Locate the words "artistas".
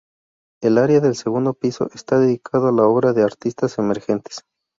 3.21-3.77